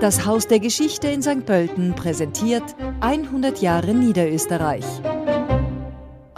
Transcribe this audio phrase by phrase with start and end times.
[0.00, 1.44] Das Haus der Geschichte in St.
[1.44, 2.62] Pölten präsentiert
[3.00, 4.84] 100 Jahre Niederösterreich.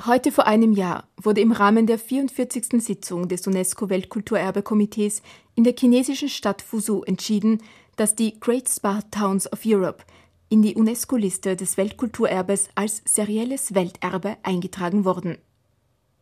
[0.07, 2.83] Heute vor einem Jahr wurde im Rahmen der 44.
[2.83, 5.21] Sitzung des UNESCO-Weltkulturerbe-Komitees
[5.57, 7.63] in der chinesischen Stadt Fuzhou entschieden,
[7.97, 10.05] dass die Great Spa Towns of Europe
[10.49, 15.37] in die UNESCO-Liste des Weltkulturerbes als serielles Welterbe eingetragen wurden.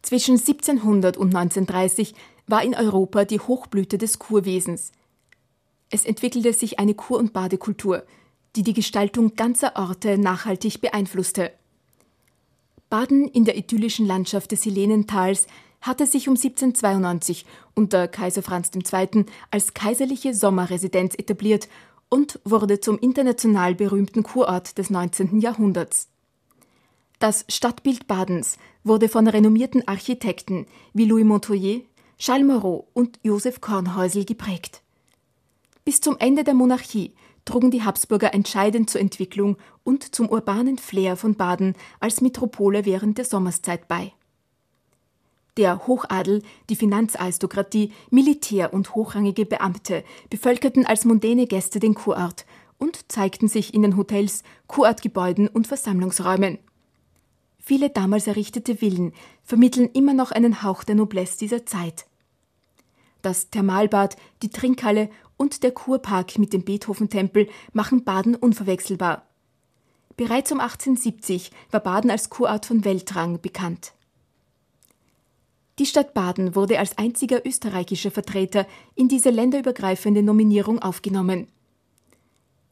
[0.03, 2.15] Zwischen 1700 und 1930
[2.49, 4.91] war in Europa die Hochblüte des Kurwesens.
[5.91, 8.05] Es entwickelte sich eine Kur- und Badekultur,
[8.57, 11.53] die die Gestaltung ganzer Orte nachhaltig beeinflusste.
[12.91, 15.47] Baden in der idyllischen Landschaft des Helenentals
[15.81, 19.27] hatte sich um 1792 unter Kaiser Franz II.
[19.51, 21.69] als kaiserliche Sommerresidenz etabliert
[22.09, 25.41] und wurde zum international berühmten Kurort des 19.
[25.41, 26.09] Jahrhunderts.
[27.19, 31.81] Das Stadtbild Badens wurde von renommierten Architekten wie Louis Montoyer,
[32.19, 34.83] Charles Moreau und Joseph Kornhäusel geprägt.
[35.89, 37.15] Bis zum Ende der Monarchie
[37.47, 43.17] trugen die Habsburger entscheidend zur Entwicklung und zum urbanen Flair von Baden als Metropole während
[43.17, 44.13] der Sommerszeit bei.
[45.57, 52.45] Der Hochadel, die Finanzaristokratie, Militär und hochrangige Beamte bevölkerten als mondäne Gäste den Kurort
[52.77, 56.59] und zeigten sich in den Hotels, Kurortgebäuden und Versammlungsräumen.
[57.61, 62.05] Viele damals errichtete Villen vermitteln immer noch einen Hauch der Noblesse dieser Zeit.
[63.23, 69.23] Das Thermalbad, die Trinkhalle und der Kurpark mit dem Beethoven-Tempel machen Baden unverwechselbar.
[70.19, 73.93] Bereits um 1870 war Baden als Kurort von Weltrang bekannt.
[75.79, 81.47] Die Stadt Baden wurde als einziger österreichischer Vertreter in diese länderübergreifende Nominierung aufgenommen.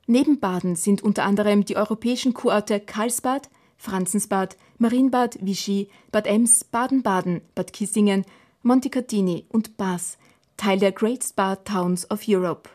[0.08, 7.42] Neben Baden sind unter anderem die europäischen Kurorte Karlsbad, Franzensbad, Marienbad, Vichy, Bad Ems, Baden-Baden,
[7.55, 8.25] Bad Kissingen,
[8.62, 10.19] Montecatini und Baas
[10.57, 12.69] Teil der Great Spa Towns of Europe.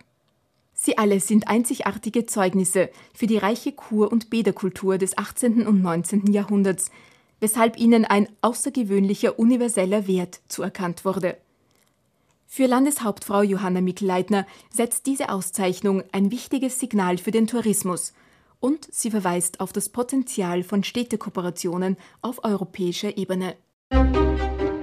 [0.74, 5.68] Sie alle sind einzigartige Zeugnisse für die reiche Kur- und Bäderkultur des 18.
[5.68, 6.34] und 19.
[6.34, 6.90] Jahrhunderts,
[7.40, 11.38] weshalb ihnen ein außergewöhnlicher universeller Wert zuerkannt wurde.
[12.48, 18.14] Für Landeshauptfrau Johanna Mikl-Leitner setzt diese Auszeichnung ein wichtiges Signal für den Tourismus
[18.60, 23.55] und sie verweist auf das Potenzial von Städtekooperationen auf europäischer Ebene.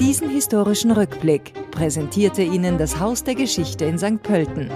[0.09, 4.23] Diesen historischen Rückblick präsentierte Ihnen das Haus der Geschichte in St.
[4.23, 4.71] Pölten.